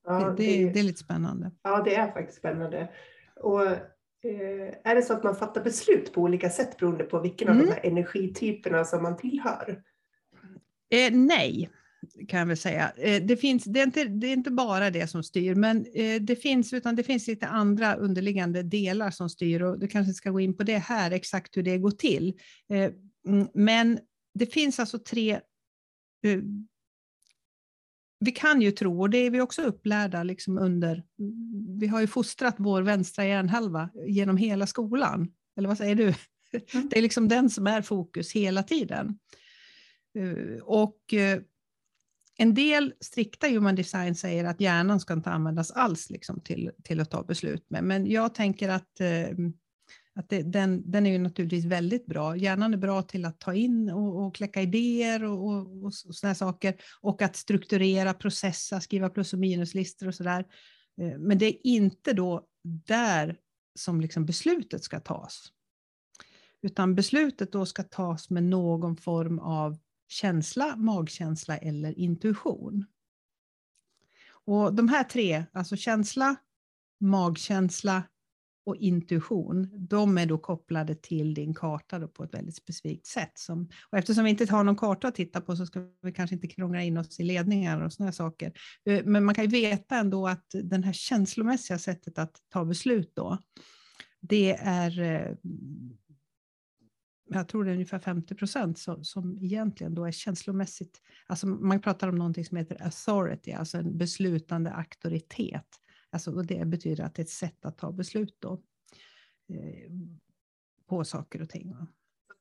[0.05, 1.51] ja, det, det, det, är lite spännande.
[1.63, 2.89] Ja, det är faktiskt spännande.
[3.37, 7.49] Och eh, är det så att man fattar beslut på olika sätt beroende på vilken
[7.49, 7.61] mm.
[7.61, 9.83] av de här energityperna som man tillhör?
[10.91, 11.71] Eh, nej,
[12.29, 12.93] kan jag väl säga.
[12.97, 16.23] Eh, det, finns, det, är inte, det är inte bara det som styr, men eh,
[16.23, 20.31] det finns, utan det finns lite andra underliggande delar som styr och du kanske ska
[20.31, 22.35] gå in på det här, exakt hur det går till.
[22.71, 22.91] Eh,
[23.29, 23.99] mm, men
[24.35, 25.33] det finns alltså tre
[26.25, 26.41] eh,
[28.25, 31.05] vi kan ju tro, och det är vi också upplärda liksom under,
[31.79, 35.33] vi har ju fostrat vår vänstra hjärnhalva genom hela skolan.
[35.57, 36.15] Eller vad säger du?
[36.75, 36.89] Mm.
[36.89, 39.19] Det är liksom den som är fokus hela tiden.
[40.19, 41.41] Eh, och eh,
[42.37, 47.01] en del strikta human design säger att hjärnan ska inte användas alls liksom till, till
[47.01, 47.85] att ta beslut med.
[47.85, 49.53] Men jag tänker att, ehm,
[50.15, 52.37] att det, den, den är ju naturligtvis väldigt bra.
[52.37, 56.35] Hjärnan är bra till att ta in och, och kläcka idéer och, och, och sådana
[56.35, 56.75] saker.
[57.01, 60.45] Och att strukturera, processa, skriva plus och minuslistor och sådär.
[61.01, 62.47] Eh, men det är inte då
[62.87, 63.37] där
[63.75, 65.53] som liksom beslutet ska tas.
[66.63, 69.79] Utan beslutet då ska tas med någon form av
[70.11, 72.85] känsla, magkänsla eller intuition.
[74.45, 76.37] Och de här tre, alltså känsla,
[77.01, 78.03] magkänsla
[78.67, 83.33] och intuition, de är då kopplade till din karta på ett väldigt specifikt sätt.
[83.35, 86.35] Som, och eftersom vi inte har någon karta att titta på så ska vi kanske
[86.35, 88.53] inte krångla in oss i ledningar och sådana saker.
[88.85, 93.13] Eh, men man kan ju veta ändå att det här känslomässiga sättet att ta beslut
[93.15, 93.39] då,
[94.21, 95.37] det är eh,
[97.33, 101.81] jag tror det är ungefär 50 procent som, som egentligen då är känslomässigt, alltså man
[101.81, 105.67] pratar om någonting som heter authority, alltså en beslutande auktoritet.
[106.11, 108.53] Alltså, och det betyder att det är ett sätt att ta beslut då,
[109.49, 109.93] eh,
[110.89, 111.77] på saker och ting.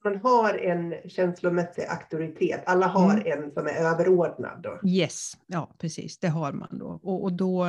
[0.04, 3.44] Man har en känslomässig auktoritet, alla har mm.
[3.44, 4.62] en som är överordnad.
[4.64, 4.80] Då.
[4.90, 7.00] Yes, ja precis, det har man då.
[7.04, 7.66] Och, och, då,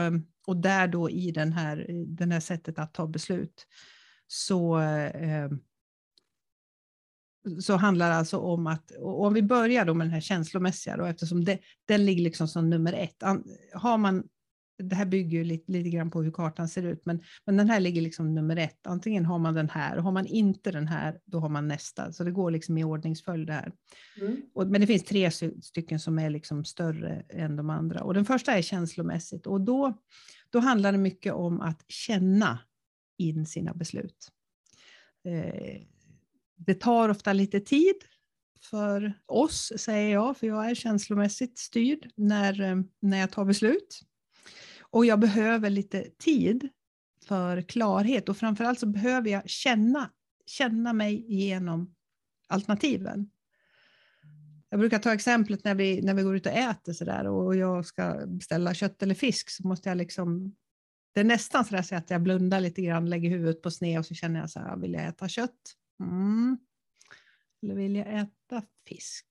[0.46, 3.66] och där då i den här, den här sättet att ta beslut
[4.26, 5.50] så eh,
[7.60, 11.04] så handlar det alltså om att, om vi börjar då med den här känslomässiga, då,
[11.04, 13.22] eftersom det, den ligger liksom som nummer ett.
[13.74, 14.24] Har man,
[14.82, 17.70] det här bygger ju lite, lite grann på hur kartan ser ut, men, men den
[17.70, 18.86] här ligger liksom nummer ett.
[18.86, 22.12] Antingen har man den här, och har man inte den här, då har man nästa.
[22.12, 23.72] Så det går liksom i ordningsföljd här.
[24.20, 24.36] Mm.
[24.54, 25.30] Och, men det finns tre
[25.62, 28.02] stycken som är liksom större än de andra.
[28.02, 29.98] Och den första är känslomässigt, och då,
[30.50, 32.58] då handlar det mycket om att känna
[33.18, 34.28] in sina beslut.
[35.24, 35.82] Eh,
[36.66, 37.94] det tar ofta lite tid
[38.70, 44.00] för oss, säger jag, för jag är känslomässigt styrd när, eh, när jag tar beslut.
[44.80, 46.68] Och jag behöver lite tid
[47.24, 50.10] för klarhet och framförallt så behöver jag känna,
[50.46, 51.94] känna mig igenom
[52.48, 53.30] alternativen.
[54.68, 57.56] Jag brukar ta exemplet när vi, när vi går ut och äter så där, och
[57.56, 60.56] jag ska beställa kött eller fisk så måste jag liksom
[61.12, 64.14] det är nästan så att jag blundar lite grann, lägger huvudet på sned och så
[64.14, 65.76] känner jag så här, vill jag äta kött?
[66.00, 66.58] Mm.
[67.62, 69.26] Eller vill jag äta fisk?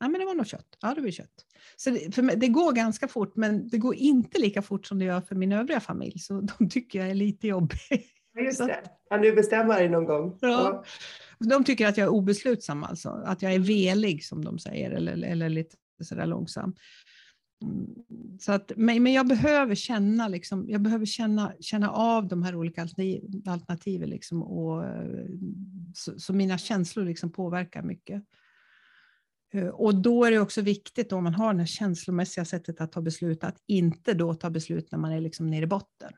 [0.00, 0.76] Ja, men det var nog kött.
[0.80, 1.46] Ja, det blir kött.
[1.76, 5.04] Så det, mig, det går ganska fort, men det går inte lika fort som det
[5.04, 7.78] gör för min övriga familj, så de tycker jag är lite jobbig.
[8.40, 8.82] Just det.
[9.10, 10.38] Kan du bestämma dig någon gång?
[10.40, 10.84] Ja.
[11.38, 13.08] De tycker att jag är obeslutsam, alltså.
[13.08, 16.74] att jag är velig som de säger, eller, eller lite sådär långsam.
[17.62, 17.94] Mm,
[18.40, 22.54] så att, men, men jag behöver känna, liksom, jag behöver känna, känna av de här
[22.54, 22.82] olika
[23.46, 25.26] alternativen liksom, och, eh,
[25.94, 28.22] så, så mina känslor liksom påverkar mycket.
[29.52, 32.92] Eh, och då är det också viktigt om man har det här känslomässiga sättet att
[32.92, 36.12] ta beslut, att inte då ta beslut när man är liksom nere i botten.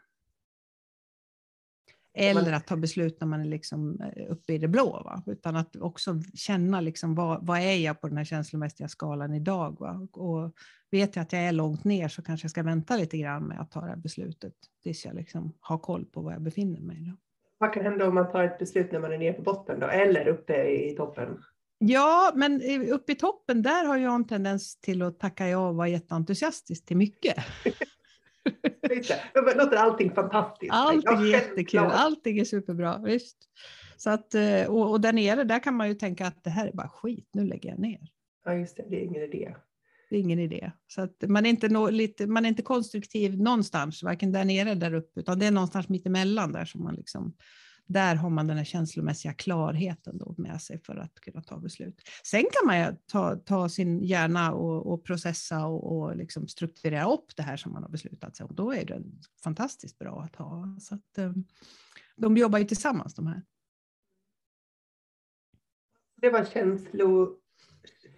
[2.18, 5.22] Eller att ta beslut när man är liksom eh, uppe i det blå, va?
[5.26, 9.76] utan att också känna liksom vad, vad är jag på den här känslomässiga skalan idag.
[9.80, 10.08] Va?
[10.12, 10.54] Och
[10.90, 13.60] vet jag att jag är långt ner så kanske jag ska vänta lite grann med
[13.60, 16.96] att ta det här beslutet tills jag liksom har koll på var jag befinner mig.
[17.00, 17.12] Då.
[17.58, 19.86] Vad kan hända om man tar ett beslut när man är nere på botten då,
[19.86, 21.42] eller uppe i toppen?
[21.78, 25.76] Ja, men uppe i toppen där har jag en tendens till att tacka ja och
[25.76, 27.36] vara jätteentusiastisk till mycket.
[29.34, 30.72] Det låter allting fantastiskt.
[30.72, 32.98] Allting är jättekul, allting är superbra.
[32.98, 33.36] Visst.
[33.96, 36.66] Så att, eh, och, och där nere där kan man ju tänka att det här
[36.66, 38.00] är bara skit, nu lägger jag ner.
[38.44, 39.54] Ja, just det, det är ingen idé.
[40.10, 40.72] Det är ingen idé.
[40.86, 44.70] Så att man, är inte no, lite, man är inte konstruktiv någonstans, varken där nere
[44.70, 47.34] eller där uppe, utan det är någonstans mittemellan där som man liksom
[47.88, 52.00] där har man den här känslomässiga klarheten då med sig för att kunna ta beslut.
[52.24, 57.36] Sen kan man ta, ta sin hjärna och, och processa och, och liksom strukturera upp
[57.36, 58.54] det här som man har beslutat sig om.
[58.54, 59.02] Då är det
[59.44, 60.76] fantastiskt bra att ha.
[60.80, 61.32] Så att, eh,
[62.16, 63.42] de jobbar ju tillsammans de här.
[66.20, 67.38] Det var känslo,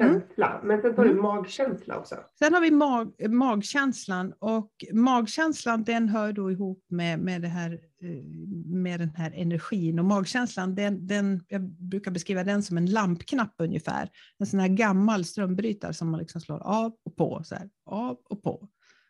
[0.00, 0.20] Mm.
[0.20, 0.54] känsla.
[0.54, 0.68] Mm.
[0.68, 1.22] Men sen har du mm.
[1.22, 2.16] magkänsla också.
[2.38, 7.80] Sen har vi mag, magkänslan och magkänslan den hör då ihop med, med, det här,
[8.02, 8.24] Eh,
[8.66, 9.98] med den här energin.
[9.98, 14.10] Och magkänslan, den, den, jag brukar beskriva den som en lampknapp ungefär.
[14.38, 17.42] En sån här gammal strömbrytare som man liksom slår av och på.
[17.44, 18.68] Så här, av och på.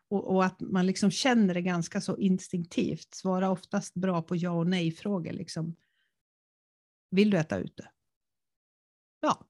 [0.09, 3.15] Och, och, att man liksom känner det ganska så instinktivt.
[3.15, 5.33] Svarar oftast bra på ja och nej-frågor.
[5.33, 5.77] Liksom.
[7.11, 7.91] Vill du äta ute?
[9.21, 9.47] Ja,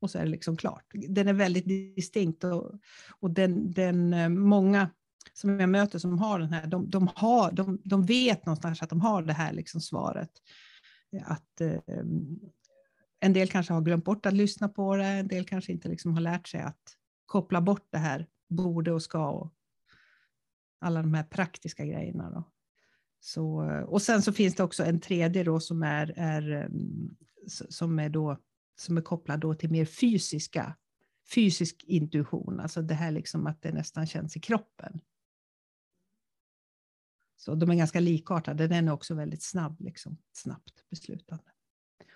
[0.00, 0.84] och så är det liksom klart.
[0.92, 1.66] Den är väldigt
[1.96, 2.72] distinkt och,
[3.20, 4.90] och den, den, eh, många
[5.32, 8.90] som jag möter som har den här, de, de, har, de, de vet någonstans att
[8.90, 10.30] de har det här liksom svaret.
[11.24, 11.80] Att eh,
[13.20, 16.14] en del kanske har glömt bort att lyssna på det, en del kanske inte liksom
[16.14, 19.54] har lärt sig att koppla bort det här borde och ska och
[20.80, 22.30] alla de här praktiska grejerna.
[22.30, 22.50] Då.
[23.20, 27.98] Så, och sen så finns det också en tredje då som är, är, ehm, som
[27.98, 28.38] är då
[28.76, 30.76] som är kopplad då till mer fysiska,
[31.34, 35.00] fysisk intuition, alltså det här liksom att det nästan känns i kroppen.
[37.44, 41.44] Så de är ganska likartade, den är också väldigt snabb, liksom, snabbt beslutande.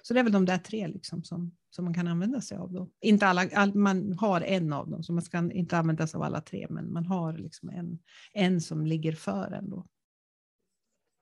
[0.02, 2.72] Så det är väl de där tre liksom som, som man kan använda sig av.
[2.72, 2.88] Då.
[3.00, 6.22] Inte alla, all, man har en av dem, så man ska inte använda sig av
[6.22, 7.98] alla tre, men man har liksom en,
[8.32, 9.70] en som ligger för en.
[9.70, 9.86] Då.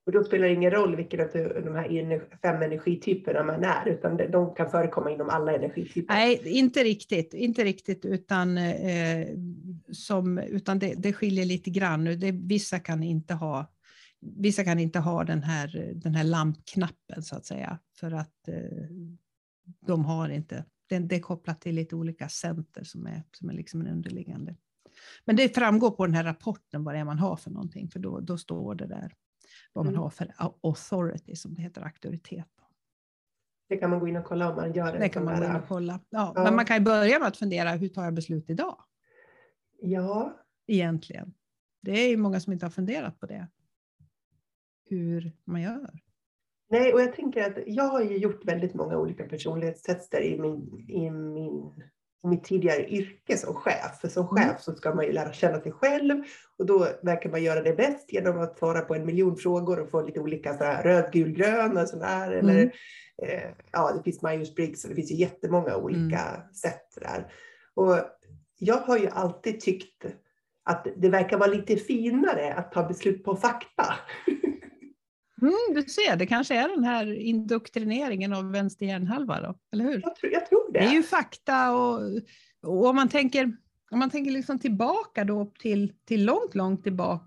[0.07, 1.29] Och då spelar det ingen roll vilken av
[1.65, 6.15] de här fem energityperna man är, utan de kan förekomma inom alla energityper.
[6.15, 9.29] Nej, inte riktigt, inte riktigt, utan, eh,
[9.93, 12.05] som, utan det, det skiljer lite grann.
[12.05, 13.73] Det, vissa kan inte ha
[14.37, 18.89] Vissa kan inte ha den här, den här lampknappen så att säga, för att eh,
[19.87, 23.55] de har inte, det, det är kopplat till lite olika center som är, som är
[23.55, 24.57] liksom en underliggande.
[25.25, 27.99] Men det framgår på den här rapporten vad det är man har för någonting, för
[28.01, 29.13] då, då står det där
[29.73, 30.03] vad man mm.
[30.03, 32.47] har för authority, som det heter, auktoritet.
[33.69, 34.99] Det kan man gå in och kolla om man gör det.
[34.99, 36.01] Det kan man gå in och kolla.
[36.11, 36.45] Ja, ja.
[36.45, 38.79] Men man kan ju börja med att fundera, hur tar jag beslut idag?
[39.81, 40.41] Ja.
[40.67, 41.35] Egentligen.
[41.83, 43.49] Det är ju många som inte har funderat på det.
[44.89, 45.91] Hur man gör.
[46.71, 50.87] Nej, och jag tänker att jag har ju gjort väldigt många olika personlighetstester i min,
[50.89, 51.73] i min
[52.27, 54.01] mitt tidigare yrke som chef.
[54.01, 54.49] För som mm.
[54.49, 56.23] chef så ska man ju lära känna sig själv
[56.59, 59.91] och då verkar man göra det bäst genom att svara på en miljon frågor och
[59.91, 62.33] få lite olika så här, röd, gul, grön och sådär.
[62.33, 62.39] Mm.
[62.39, 62.63] Eller,
[63.23, 66.53] eh, ja, det finns Myers-Briggs och det finns ju jättemånga olika mm.
[66.53, 67.33] sätt där.
[67.75, 67.97] Och
[68.59, 70.05] jag har ju alltid tyckt
[70.65, 73.95] att det verkar vara lite finare att ta beslut på fakta.
[75.43, 80.01] Mm, du ser, det kanske är den här indoktrineringen av vänster hjärnhalva då, eller hur?
[80.05, 80.79] Jag tror, jag tror det.
[80.79, 82.01] Det är ju fakta och,
[82.63, 83.57] och om man tänker,
[83.91, 87.25] om man tänker liksom tillbaka då till, till långt, långt tillbaka,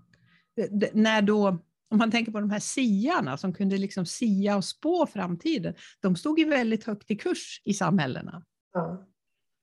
[0.92, 1.48] när då,
[1.90, 6.16] om man tänker på de här siarna som kunde liksom sia och spå framtiden, de
[6.16, 8.44] stod ju väldigt högt i kurs i samhällena.
[8.72, 9.06] Ja.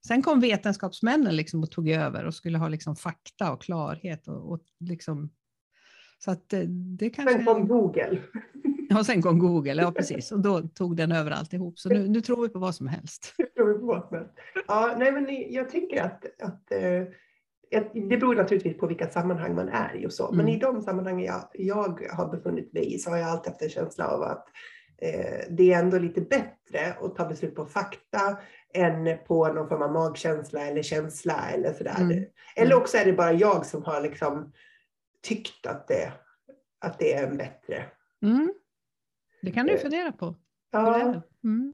[0.08, 4.52] Sen kom vetenskapsmännen liksom och tog över och skulle ha liksom fakta och klarhet och,
[4.52, 5.30] och liksom
[6.18, 6.60] så att eh,
[7.00, 7.34] det kanske...
[7.34, 8.20] Sen kom Google.
[9.00, 11.80] Och sen kom Google, ja precis, och då tog den över alltihop.
[11.80, 13.34] Så nu, nu tror vi på vad som helst.
[13.56, 14.34] tror vi på vad som helst.
[14.68, 17.04] Ja, nej, men jag tänker att, att eh,
[17.94, 20.38] det beror naturligtvis på vilka sammanhang man är i och så, mm.
[20.38, 23.62] men i de sammanhang jag, jag har befunnit mig i så har jag alltid haft
[23.62, 24.46] en känsla av att
[25.02, 28.38] eh, det är ändå lite bättre att ta beslut på fakta
[28.74, 31.96] än på någon form av magkänsla eller känsla eller sådär.
[32.00, 32.24] Mm.
[32.56, 32.78] Eller mm.
[32.78, 34.52] också är det bara jag som har liksom
[35.22, 36.14] tyckt att det,
[36.80, 37.86] att det är bättre.
[38.22, 38.54] Mm.
[39.42, 40.36] Det kan du eh, fundera på.
[40.72, 41.22] Ja.
[41.44, 41.74] Mm.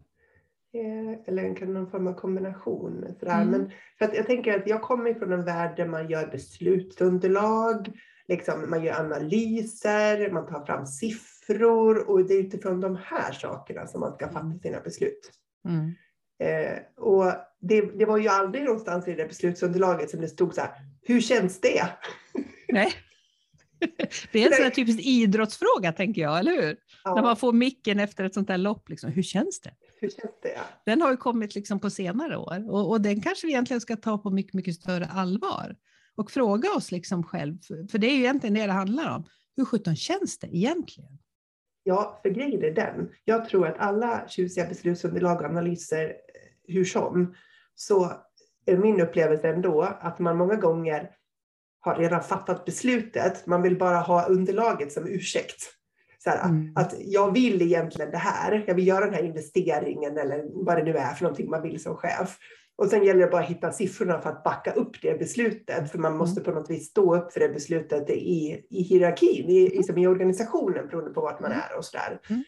[0.73, 3.15] Eh, eller någon form av kombination.
[3.19, 3.41] Sådär.
[3.41, 3.49] Mm.
[3.49, 7.91] Men för att jag tänker att jag kommer från en värld där man gör beslutsunderlag,
[8.27, 13.87] liksom, man gör analyser, man tar fram siffror och det är utifrån de här sakerna
[13.87, 14.59] som man ska fatta mm.
[14.59, 15.31] sina beslut.
[15.67, 15.93] Mm.
[16.39, 17.25] Eh, och
[17.59, 20.71] det, det, var ju aldrig någonstans i det beslutsunderlaget som det stod så här,
[21.01, 21.83] hur känns det?
[22.67, 22.91] Nej.
[24.31, 26.77] Det är en sån här typisk idrottsfråga tänker jag, eller hur?
[27.03, 27.15] Ja.
[27.15, 29.71] När man får micken efter ett sånt här lopp, liksom, hur känns det?
[29.99, 30.59] Hur känns det?
[30.86, 33.95] Den har ju kommit liksom på senare år och, och den kanske vi egentligen ska
[33.95, 35.75] ta på mycket, mycket större allvar
[36.15, 37.57] och fråga oss liksom själv,
[37.91, 39.23] för det är ju egentligen det det handlar om.
[39.55, 41.17] Hur sjutton känns det egentligen?
[41.84, 43.09] Ja, för grejen är den.
[43.23, 47.36] Jag tror att alla tjusiga beslutsunderlag och analyser, eh, hur som,
[47.75, 48.11] så
[48.65, 51.09] är min upplevelse ändå att man många gånger
[51.86, 53.45] har redan fattat beslutet.
[53.47, 55.69] Man vill bara ha underlaget som ursäkt.
[56.23, 56.71] Så här, mm.
[56.75, 58.63] Att jag vill egentligen det här.
[58.67, 61.84] Jag vill göra den här investeringen eller vad det nu är för någonting man vill
[61.84, 62.38] som chef.
[62.75, 65.91] Och sen gäller det bara att hitta siffrorna för att backa upp det beslutet.
[65.91, 66.53] För man måste mm.
[66.53, 70.07] på något vis stå upp för det beslutet i, i hierarkin, i, i, som i
[70.07, 71.63] organisationen beroende på vart man mm.
[71.69, 72.19] är och sådär.
[72.29, 72.43] Mm.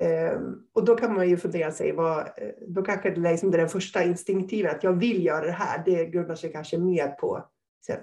[0.00, 2.28] Um, och då kan man ju fundera sig, vad,
[2.68, 5.82] då kanske det, liksom det är den första instinktiva, att jag vill göra det här,
[5.84, 7.44] det grundar sig kanske mer på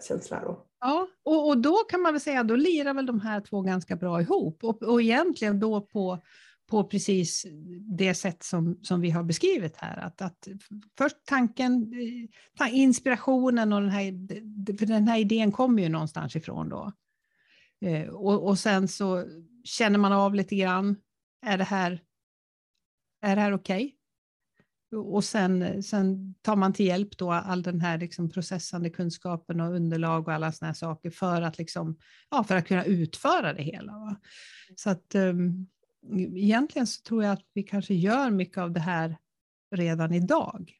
[0.08, 0.42] känsla.
[0.46, 0.66] Då.
[0.82, 3.96] Ja, och, och då kan man väl säga, då lirar väl de här två ganska
[3.96, 6.22] bra ihop och, och egentligen då på
[6.72, 7.46] på precis
[7.98, 9.98] det sätt som, som vi har beskrivit här.
[9.98, 10.48] Att, att
[10.98, 11.94] först tanken,
[12.62, 14.12] eh, inspirationen och den här,
[14.78, 16.92] för den här idén kommer ju någonstans ifrån då.
[17.86, 19.26] Eh, och, och sen så
[19.64, 20.96] känner man av lite grann,
[21.46, 22.02] är det här,
[23.22, 23.86] är det här okej?
[23.86, 24.01] Okay?
[24.96, 29.76] Och sen, sen tar man till hjälp då all den här liksom processande kunskapen och
[29.76, 31.98] underlag och alla såna här saker för att, liksom,
[32.30, 33.92] ja, för att kunna utföra det hela.
[33.92, 34.16] Va?
[34.76, 35.68] Så att um,
[36.36, 39.18] egentligen så tror jag att vi kanske gör mycket av det här
[39.76, 40.74] redan idag.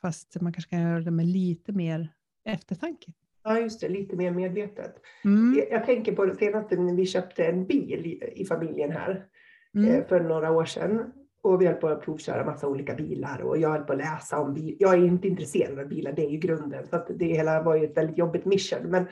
[0.00, 2.14] Fast man kanske kan göra det med lite mer
[2.44, 3.12] eftertanke.
[3.44, 4.94] Ja, just det, lite mer medvetet.
[5.24, 5.54] Mm.
[5.58, 9.26] Jag, jag, tänker på det senaste när vi köpte en bil i, i familjen här
[9.74, 9.94] mm.
[9.94, 11.12] eh, för några år sedan.
[11.42, 14.40] Och vi höll på att provköra massa olika bilar och jag höll på att läsa
[14.40, 14.76] om bilar.
[14.78, 16.86] Jag är inte intresserad av bilar, det är ju grunden.
[16.86, 18.82] Så det hela var ju ett väldigt jobbigt mission.
[18.82, 19.08] Men eh,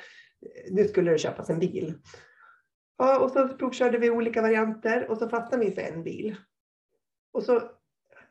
[0.71, 1.95] nu skulle det köpas en bil.
[2.99, 6.37] Ja, och så provkörde vi olika varianter och så fastnade vi för en bil.
[7.33, 7.63] Och så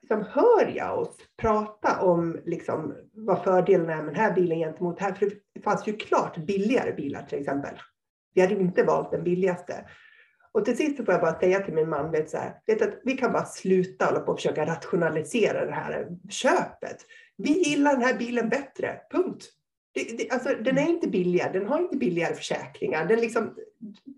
[0.02, 5.00] liksom hör jag oss prata om liksom vad fördelen är med den här bilen gentemot
[5.00, 5.14] här.
[5.14, 7.76] För det fanns ju klart billigare bilar till exempel.
[8.34, 9.86] Vi hade inte valt den billigaste.
[10.54, 13.00] Och till sist får jag bara säga till min man, vet, så här, vet att
[13.04, 16.98] vi kan bara sluta hålla på och försöka rationalisera det här köpet.
[17.38, 19.50] Vi gillar den här bilen bättre, punkt.
[19.94, 23.06] Det, det, alltså, den är inte billigare, den har inte billigare försäkringar.
[23.06, 23.56] Den liksom,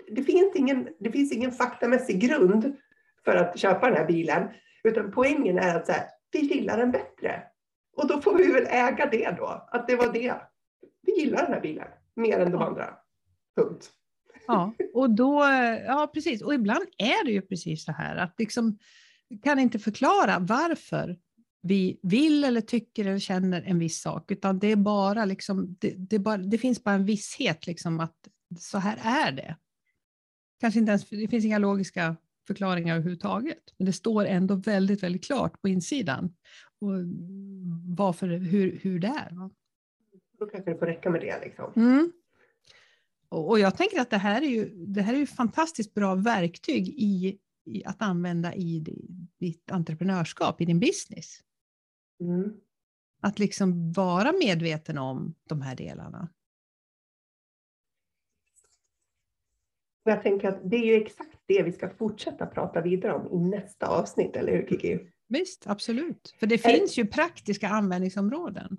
[0.08, 2.76] det, finns ingen, det finns ingen faktamässig grund
[3.26, 4.50] för att köpa den här bilen.
[4.84, 7.44] Utan poängen är att så här, vi gillar den bättre.
[7.98, 10.36] Och då får vi väl äga det då, att det var det.
[11.02, 12.98] Vi gillar den här bilen mer än de andra.
[13.56, 13.90] Punkt.
[14.48, 15.40] Ja, och då,
[15.88, 16.42] ja precis.
[16.42, 18.78] Och ibland är det ju precis så här att liksom
[19.44, 21.18] kan inte förklara varför
[21.62, 25.94] vi vill eller tycker eller känner en viss sak, utan det är bara liksom, det,
[25.98, 28.16] det, bara, det finns bara en visshet liksom att
[28.60, 29.58] så här är det.
[30.60, 32.16] Kanske inte ens, det finns inga logiska
[32.48, 36.36] förklaringar överhuvudtaget, men det står ändå väldigt, väldigt klart på insidan
[36.82, 36.92] och
[37.98, 39.50] varför, hur, hur det är.
[40.40, 41.40] Då kanske det får räcka med det.
[41.46, 41.74] Liksom.
[41.76, 42.12] Mm.
[43.34, 46.88] Och, jag tänker att det här är ju, det här är ju fantastiskt bra verktyg
[46.88, 48.86] i, i att använda i
[49.40, 51.40] ditt entreprenörskap, i din business.
[52.20, 52.54] Mm.
[53.22, 56.30] Att liksom vara medveten om de här delarna.
[60.04, 63.50] Jag tänker att det är ju exakt det vi ska fortsätta prata vidare om i
[63.50, 65.00] nästa avsnitt, eller hur Kiki?
[65.28, 66.36] Visst, absolut.
[66.40, 68.78] För det finns ju praktiska användningsområden.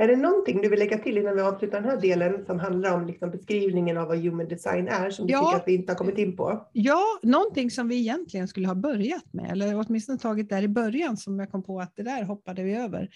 [0.00, 2.94] Är det någonting du vill lägga till innan vi avslutar den här delen som handlar
[2.94, 5.92] om liksom beskrivningen av vad human design är som du ja, tycker att vi inte
[5.92, 6.68] har kommit in på?
[6.72, 11.16] Ja, någonting som vi egentligen skulle ha börjat med eller åtminstone tagit där i början
[11.16, 13.08] som jag kom på att det där hoppade vi över.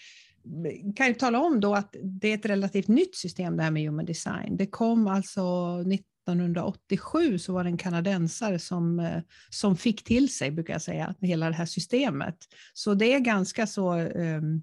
[0.95, 3.83] Kan jag tala om då att det är ett relativt nytt system det här med
[3.83, 4.57] human design.
[4.57, 5.41] Det kom alltså
[5.93, 11.15] 1887 så var det en kanadensare som, eh, som fick till sig, brukar jag säga,
[11.21, 12.37] hela det här systemet.
[12.73, 13.95] Så det är ganska så...
[13.99, 14.61] Um,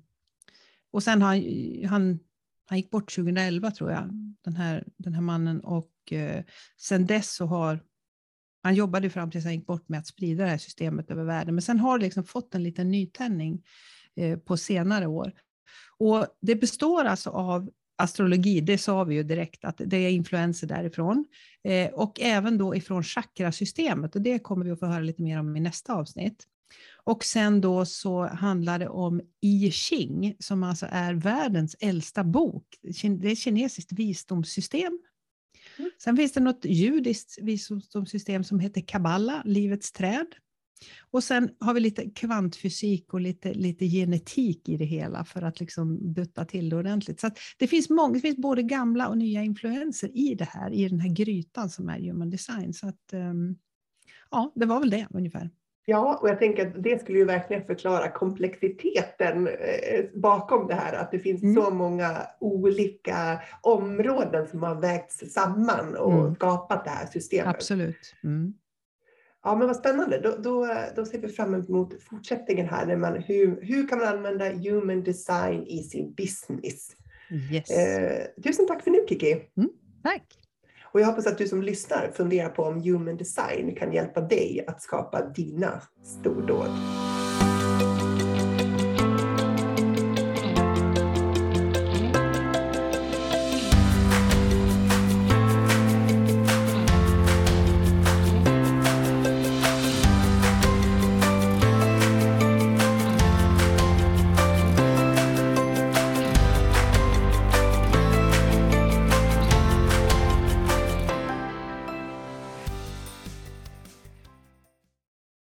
[0.93, 1.43] och sen han,
[1.89, 2.19] han,
[2.67, 4.11] han gick bort 2011 tror jag,
[4.45, 5.61] den här, den här mannen.
[5.61, 6.45] Och eh,
[6.81, 7.83] sen dess så har
[8.63, 11.55] han jobbade fram tills han gick bort med att sprida det här systemet över världen.
[11.55, 13.63] Men sen har det liksom fått en liten nytändning
[14.17, 15.33] eh, på senare år.
[15.99, 20.67] Och det består alltså av astrologi, det sa vi ju direkt att det är influenser
[20.67, 21.25] därifrån.
[21.65, 25.39] Eh, och även då ifrån chakrasystemet och det kommer vi att få höra lite mer
[25.39, 26.47] om i nästa avsnitt.
[27.05, 32.65] Och sen då så handlar det om I Ching som alltså är världens äldsta bok.
[32.83, 34.99] Det är ett kinesiskt visdomssystem.
[35.79, 35.91] Mm.
[35.99, 40.27] Sen finns det något judiskt visdomssystem som heter Kabbala, livets träd.
[41.11, 45.61] Och sen har vi lite kvantfysik och lite, lite genetik i det hela för att
[45.61, 47.21] liksom dutta till det ordentligt.
[47.21, 50.89] Så det, finns många, det finns både gamla och nya influenser i det här, i
[50.89, 52.75] den här grytan som är human design.
[52.75, 53.59] Så att, um,
[54.31, 55.51] ja, det var väl det ungefär.
[55.85, 60.93] Ja, och jag tänker att det skulle ju verkligen förklara komplexiteten eh, bakom det här.
[60.93, 61.55] Att det finns mm.
[61.55, 66.35] så många olika områden som har vägts samman och mm.
[66.35, 67.55] skapat det här systemet.
[67.55, 68.15] Absolut.
[68.25, 68.55] Mm.
[69.45, 70.19] Ja, men vad spännande.
[70.19, 72.87] Då, då, då ser vi fram emot fortsättningen här.
[72.87, 76.97] När man, hur, hur kan man använda human design i sin business?
[77.53, 77.71] Yes.
[77.71, 79.33] Eh, tusen tack för nu, Kiki.
[79.57, 79.71] Mm,
[80.03, 80.42] tack.
[80.93, 84.65] Och jag hoppas att du som lyssnar funderar på om human design kan hjälpa dig
[84.67, 86.71] att skapa dina stordåd.